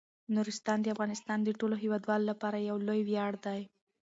[0.35, 3.61] نورستان د افغانستان د ټولو هیوادوالو لپاره یو لوی ویاړ دی.